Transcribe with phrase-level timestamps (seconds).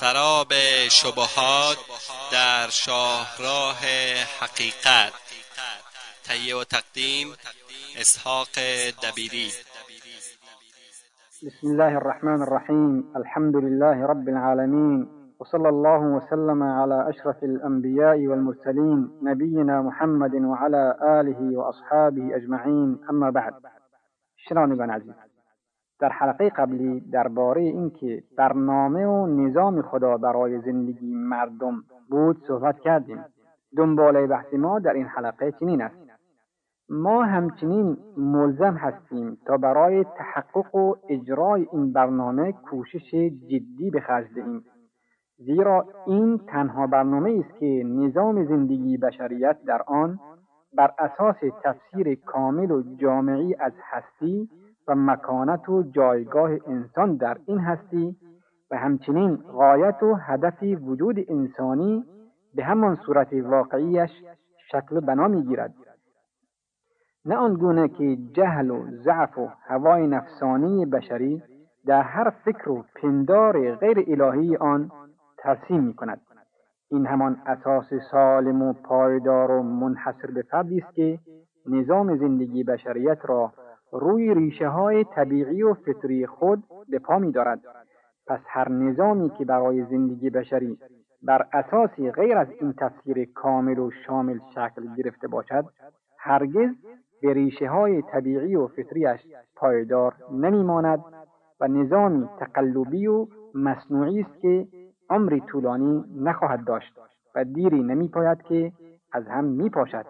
[0.00, 0.52] سراب
[0.90, 1.78] شبهات
[2.32, 3.80] در شاهراه
[4.40, 5.12] حقیقت.
[6.24, 7.28] تهیه و تقدیم
[8.00, 8.54] اسحاق
[9.04, 9.50] دبیری.
[11.46, 13.04] بسم الله الرحمن الرحیم.
[13.16, 15.08] الحمد لله رب العالمين
[15.40, 23.54] وصلى الله وسلم على أشرف الأنبياء والمرسلين نبينا محمد وعلى آله وأصحابه أجمعين أما بعد.
[24.48, 25.29] شنوندگان عزیز
[26.00, 33.24] در حلقه قبلی درباره اینکه برنامه و نظام خدا برای زندگی مردم بود صحبت کردیم.
[33.76, 35.96] دنباله بحث ما در این حلقه چنین است.
[36.88, 43.10] ما همچنین ملزم هستیم تا برای تحقق و اجرای این برنامه کوشش
[43.50, 44.64] جدی به خرج دهیم.
[45.38, 50.18] زیرا این تنها برنامه است که نظام زندگی بشریت در آن
[50.76, 54.48] بر اساس تفسیر کامل و جامعی از هستی
[54.90, 58.16] و مکانت و جایگاه انسان در این هستی
[58.70, 62.04] و همچنین غایت و هدف وجود انسانی
[62.54, 64.10] به همان صورت واقعیش
[64.72, 65.74] شکل بنا می‌گیرد
[67.24, 71.42] نه آنگونه که جهل و ضعف و هوای نفسانی بشری
[71.86, 74.90] در هر فکر و پندار غیر الهی آن
[75.38, 76.20] ترسیم می کند.
[76.90, 81.18] این همان اساس سالم و پایدار و منحصر به فردی است که
[81.66, 83.52] نظام زندگی بشریت را
[83.92, 87.60] روی ریشه های طبیعی و فطری خود به پا می دارد.
[88.26, 90.78] پس هر نظامی که برای زندگی بشری
[91.22, 95.64] بر اساسی غیر از این تفسیر کامل و شامل شکل گرفته باشد
[96.18, 96.70] هرگز
[97.22, 99.20] به ریشه های طبیعی و فطریش
[99.56, 101.04] پایدار نمیماند
[101.60, 104.66] و نظامی تقلبی و مصنوعی است که
[105.10, 106.98] عمری طولانی نخواهد داشت
[107.34, 108.72] و دیری نمی پاید که
[109.12, 110.06] از هم می پاشد.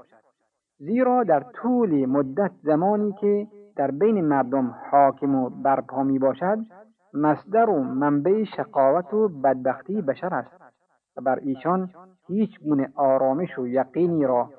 [0.78, 6.58] زیرا در طول مدت زمانی که در بین مردم حاکم و برپا می باشد
[7.14, 10.50] مصدر و منبع شقاوت و بدبختی بشر است
[11.16, 11.91] و بر ایشان
[12.26, 14.50] هیچ گونه آرامش و یقینی را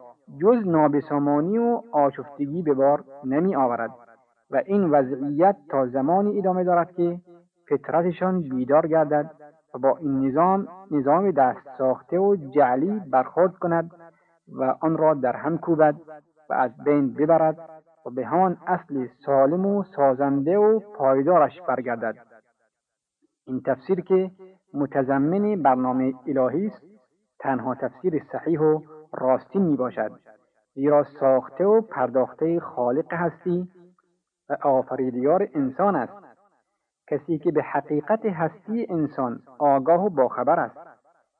[0.42, 3.92] جز نابسامانی و آشفتگی به بار نمی آورد
[4.52, 7.20] و این وضعیت تا زمانی ادامه دارد که
[7.70, 9.32] فطرتشان بیدار گردد
[9.74, 13.92] و با این نظام نظام دست ساخته و جعلی برخورد کند
[14.48, 15.96] و آن را در هم کوبد
[16.50, 17.58] و از بین ببرد
[18.06, 22.16] و به همان اصل سالم و سازنده و پایدارش برگردد.
[23.48, 24.32] این تفسیر که
[24.74, 26.82] متضمن برنامه الهی است
[27.40, 28.82] تنها تفسیر صحیح و
[29.14, 30.12] راستین می باشد
[30.74, 33.70] زیرا ساخته و پرداخته خالق هستی
[34.50, 36.14] و آفریدگار انسان است.
[37.08, 40.78] کسی که به حقیقت هستی انسان آگاه و باخبر است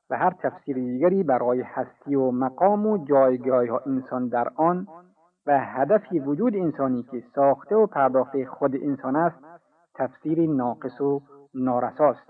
[0.10, 4.88] و هر تفسیر دیگری برای هستی و مقام و جایگاه انسان در آن
[5.48, 9.38] و هدفی وجود انسانی که ساخته و پرداخته خود انسان است
[9.96, 11.22] تفسیر ناقص و
[11.54, 12.30] نارساست.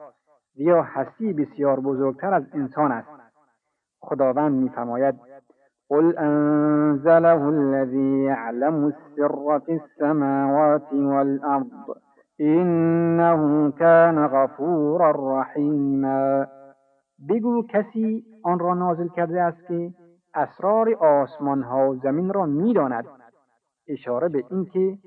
[0.54, 3.10] زیرا هستی بسیار بزرگتر از انسان است.
[4.00, 5.16] خداوند میفرماید
[5.90, 11.68] قل انزله الذي يعلم السر في السماوات والارض
[12.40, 16.46] انه كان غفورا رحیما.
[17.30, 19.94] بگو کسی آن را نازل کرده است که
[20.34, 23.06] اسرار آسمان ها و زمین را می‌داند.
[23.88, 24.98] اشاره به اینکه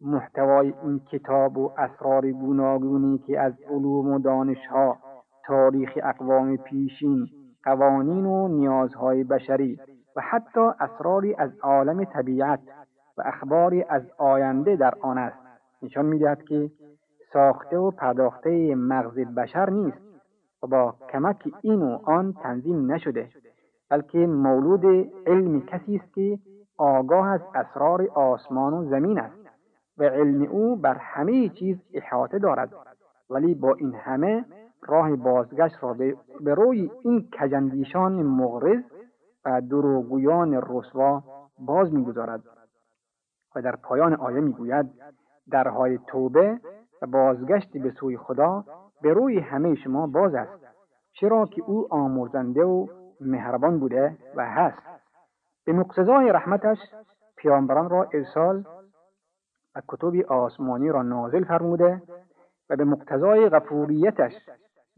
[0.00, 4.98] محتوای این کتاب و اسرار گوناگونی که از علوم و دانشها
[5.46, 7.26] تاریخ اقوام پیشین
[7.64, 9.78] قوانین و نیازهای بشری
[10.16, 12.60] و حتی اسراری از عالم طبیعت
[13.18, 15.38] و اخباری از آینده در آن است
[15.82, 16.70] نشان می‌دهد که
[17.32, 19.98] ساخته و پرداخته مغز بشر نیست
[20.62, 23.28] و با کمک این و آن تنظیم نشده.
[23.90, 24.84] بلکه مولود
[25.26, 26.38] علم کسی است که
[26.78, 29.36] آگاه از اسرار آسمان و زمین است
[29.98, 32.72] و علم او بر همه چیز احاطه دارد.
[33.30, 34.44] ولی با این همه
[34.82, 35.94] راه بازگشت را
[36.40, 38.82] به روی این کجندیشان مغرض
[39.44, 41.22] و دروگویان رسوا
[41.58, 42.40] باز می‌گذارد.
[43.56, 44.90] و در پایان آیه می‌گوید
[45.50, 46.60] درهای توبه
[47.02, 48.64] و بازگشت به سوی خدا
[49.02, 50.52] به روی همه شما باز است
[51.12, 52.86] چرا که او آمرزنده و
[53.20, 54.82] مهربان بوده و هست.
[55.64, 56.78] به مقتضای رحمتش
[57.36, 58.64] پیامبران را ارسال
[59.74, 62.02] و کتب آسمانی را نازل فرموده
[62.70, 64.32] و به مقتضای غفوریتش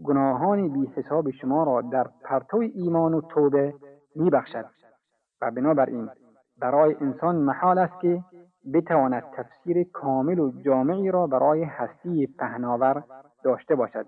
[0.05, 3.75] گناهان بی حساب شما را در پرتو ایمان و توبه
[4.17, 4.67] میبخشد
[5.41, 6.11] و بنابراین
[6.59, 8.23] برای انسان محال است که
[8.75, 13.05] بتواند تفسیر کامل و جامعی را برای هستی پهناور
[13.45, 14.07] داشته باشد.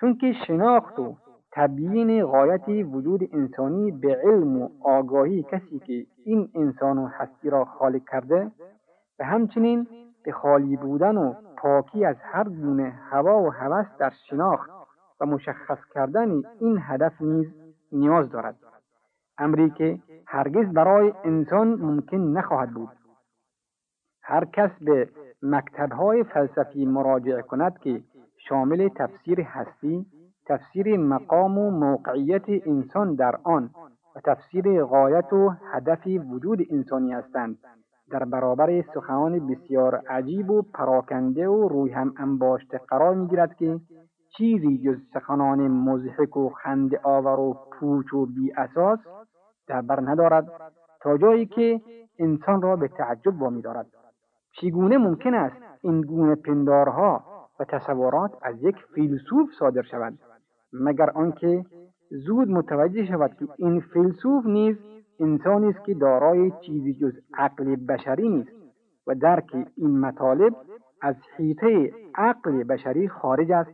[0.00, 1.16] چون که شناخت و
[1.52, 7.64] تبیین غایت وجود انسانی به علم و آگاهی کسی که این انسان و هستی را
[7.64, 8.50] خالق کرده
[9.18, 9.86] و همچنین
[10.24, 14.70] به خالی بودن و پاکی از هر گونه هوا و هوس در شناخت
[15.20, 17.46] و مشخص کردن این هدف نیز
[17.92, 18.56] نیاز دارد.
[19.38, 22.88] امری که هرگز برای انسان ممکن نخواهد بود.
[24.22, 25.08] هر کس به
[25.42, 28.02] مکتبهای فلسفی مراجعه کند که
[28.36, 30.06] شامل تفسیر هستی
[30.50, 33.70] تفسیر مقام و موقعیت انسان در آن
[34.16, 37.58] و تفسیر غایت و هدف وجود انسانی هستند.
[38.10, 43.80] در برابر سخنان بسیار عجیب و پراکنده و روی هم انباشته قرار می‌گیرد که
[44.36, 48.98] چیزی جز سخنان مزحک و خنده آور و پوچ و بی اساس
[49.66, 50.48] در بر ندارد
[51.02, 51.80] تا جایی که
[52.18, 53.86] انسان را به تعجب وامی دارد.
[54.52, 57.24] چگونه ممکن است این گونه پندارها
[57.60, 60.18] و تصورات از یک فیلسوف صادر شود
[60.72, 61.64] مگر آنکه
[62.10, 64.76] زود متوجه شود که این فیلسوف نیز
[65.20, 68.50] انسانی است که دارای چیزی جز عقل بشری نیست
[69.06, 70.54] و درک این مطالب
[71.02, 73.70] از حیطه عقل بشری خارج است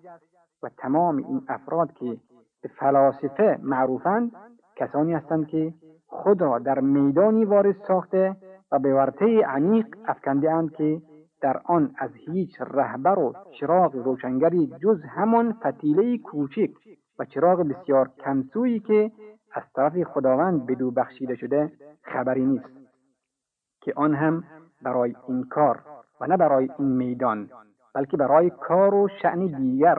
[0.63, 2.17] و تمام این افراد که
[2.63, 4.33] به فلاسفه معروفند
[4.77, 5.75] کسانی هستند که
[6.07, 8.37] خود را در میدانی وارد ساخته
[8.73, 11.03] و به ورطه عمیق افکنده اند که
[11.47, 16.71] در آن از هیچ رهبر و چراغ روشنگری جز همان فتیله کوچک
[17.19, 19.11] و چراغ بسیار کمسویی که
[19.55, 21.73] از طرف خداوند بدو بخشیده شده
[22.03, 22.71] خبری نیست
[23.81, 24.45] که آن هم
[24.83, 25.83] برای این کار
[26.21, 27.51] و نه برای این میدان
[27.95, 29.99] بلکه برای کار و شعن دیگر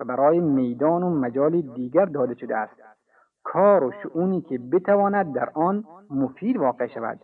[0.00, 2.76] و برای میدان و مجال دیگر داده شده است.
[3.44, 7.20] کار و شعونی که بتواند در آن مفید واقع شود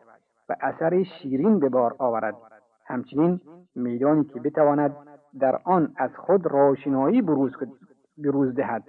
[0.48, 2.53] و اثر شیرین به بار آورد.
[2.86, 3.40] همچنین
[3.74, 4.96] میدانی که بتواند
[5.40, 7.52] در آن از خود روشنایی بروز,
[8.18, 8.84] بروز دهد.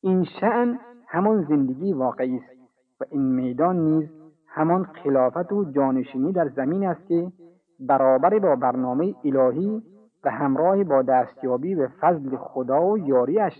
[0.00, 2.60] این شعن همان زندگی واقعی است
[3.00, 4.08] و این میدان نیز
[4.46, 7.32] همان خلافت و جانشینی در زمین است که
[7.80, 9.82] برابر با برنامه الهی
[10.24, 13.52] و همراه با دستیابی به فضل خدا و یاریش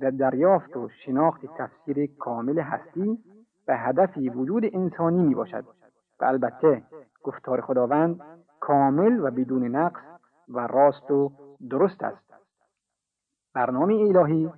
[0.00, 3.18] در دریافت و شناخت تفسیر کامل هستی
[3.68, 5.64] و هدفی وجود انسانی می باشد
[6.20, 6.82] و البته
[7.22, 8.20] گفتار خداوند
[8.62, 10.02] کامل و بدون نقص
[10.48, 11.32] و راست و
[11.70, 12.32] درست است.
[13.54, 14.50] برنامه الهی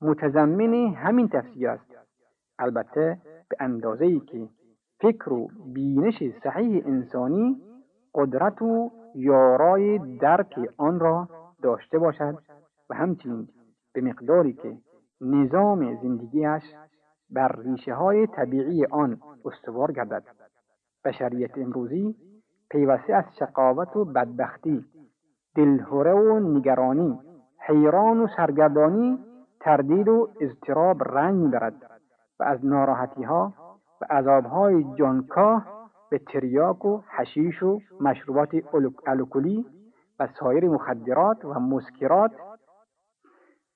[0.00, 1.90] متضمن همین تفسیر است.
[2.58, 3.18] البته
[3.48, 4.48] به اندازه ای که
[5.00, 7.62] فکر و بینش صحیح انسانی
[8.14, 11.28] قدرت و یارای درک آن را
[11.62, 12.38] داشته باشد
[12.90, 13.48] و همچنین
[13.92, 14.76] به مقداری که
[15.20, 16.62] نظام زندگیش
[17.30, 20.24] بر ریشه های طبیعی آن استوار گردد.
[21.04, 22.27] بشریت امروزی
[22.70, 24.84] پیوسته از شقاوت و بدبختی
[25.54, 27.18] دلهوره و نگرانی
[27.58, 29.18] حیران و سرگردانی
[29.60, 31.74] تردید و اضطراب رنگ می‌برد
[32.40, 33.52] و از ناراحتی ها
[34.00, 35.66] و عذابهای جانکاه
[36.10, 38.48] به تریاک و حشیش و مشروبات
[39.06, 39.66] الکلی
[40.20, 42.32] و سایر مخدرات و مسکرات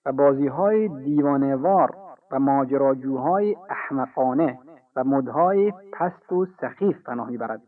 [0.06, 1.96] و بازی های دیوانوار
[2.30, 4.58] و ماجراجوهای احمقانه
[4.96, 7.62] و مدهای پست و سخیف پناه می‌برد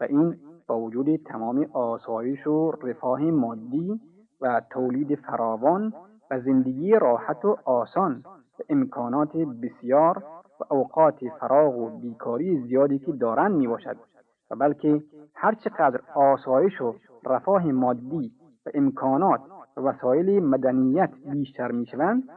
[0.00, 4.00] و این با وجود تمام آسایش و رفاه مادی
[4.40, 5.92] و تولید فراوان
[6.30, 8.22] و زندگی راحت و آسان
[8.58, 10.24] و امکانات بسیار
[10.60, 13.96] و اوقات فراغ و بیکاری زیادی که دارند می باشد
[14.50, 15.02] و بلکه
[15.34, 16.94] هرچقدر آسایش و
[17.26, 18.32] رفاه مادی
[18.66, 19.40] و امکانات
[19.76, 22.28] و وسایل مدنیت بیشتر می شوند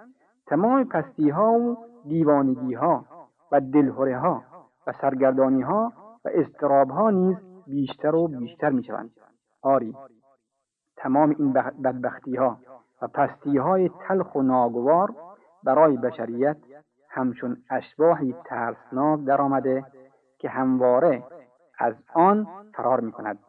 [0.47, 1.77] تمام پستی ها و
[2.07, 3.06] دیوانگی ها
[3.51, 4.43] و دلهوره ها
[4.88, 5.93] و سرگردانی ها
[6.25, 9.12] و استراب ها نیز بیشتر و بیشتر می شوند.
[9.62, 9.95] آری
[10.97, 12.59] تمام این بدبختی ها
[13.01, 15.15] و پستی های تلخ و ناگوار
[15.63, 16.57] برای بشریت
[17.09, 19.86] همچون اشباحی ترسناک درآمده
[20.38, 21.24] که همواره
[21.79, 23.39] از آن فرار می کند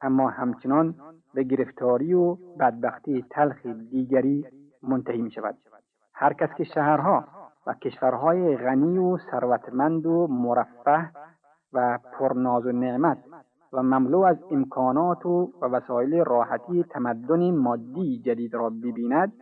[0.00, 0.94] اما همچنان
[1.34, 4.46] به گرفتاری و بدبختی تلخ دیگری
[4.82, 5.58] منتهی می شود
[6.14, 7.24] هر کس که شهرها
[7.66, 11.10] و کشورهای غنی و ثروتمند و مرفه
[11.72, 13.18] و پرناز و نعمت
[13.72, 19.32] و مملو از امکانات و وسایل راحتی تمدن مادی جدید را ببیند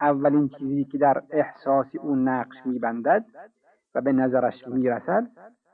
[0.00, 3.24] اولین چیزی که در احساس او نقش میبندد
[3.94, 5.26] و به نظرش می‌رسد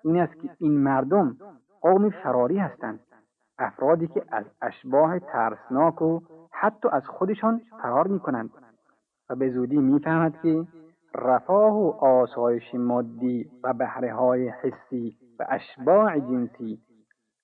[0.04, 1.36] این است که این مردم
[1.80, 3.00] قوم فراری هستند
[3.58, 6.20] افرادی که از اشباه ترسناک و
[6.50, 8.50] حتی از خودشان فرار می کنند
[9.30, 10.66] و به زودی می‌فهمد که
[11.14, 16.78] رفاه و آسایش مادی و بهره های حسی و اشباع جنسی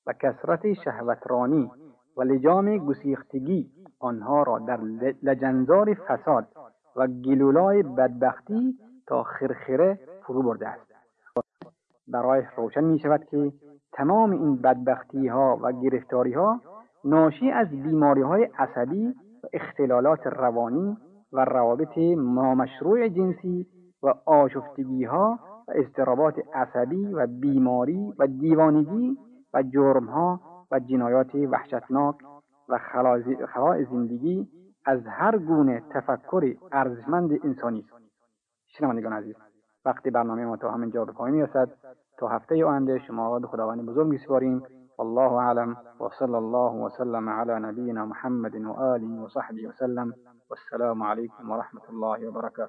[0.07, 1.71] و کسرت شهوترانی
[2.17, 4.81] و لجام گسیختگی آنها را در
[5.23, 6.49] لجنزار فساد
[6.97, 10.91] و گلولای بدبختی تا خرخره فرو برده است.
[12.09, 13.53] برای روشن می شود که
[13.93, 16.61] تمام این بدبختی ها و گرفتاری ها
[17.05, 19.07] ناشی از بیماری های عصبی
[19.45, 20.97] و اختلالات روانی
[21.33, 23.67] و روابط نامشروع جنسی
[24.03, 25.39] و آشفتگی ها
[25.69, 29.17] و استرابات عصبی و بیماری و دیوانگی
[29.55, 30.41] و جرم ها
[30.71, 32.17] و جنایات وحشتناک
[32.69, 32.79] و
[33.47, 34.49] خلاء زندگی
[34.85, 37.93] از هر گونه تفکر ارزشمند انسانی است.
[38.67, 39.35] شنوندگان عزیز
[39.85, 41.69] وقتی برنامه ما تا همینجا به پایان می‌رسد
[42.19, 44.63] تا هفته آینده شما را به خداوند بزرگ میسپاریم
[44.99, 45.77] والله اعلم.
[46.01, 50.15] وصلى الله وسلم على نبينا محمد وآله وصحبه وسلم
[50.51, 52.69] والسلام عليكم ورحمة الله وبركاته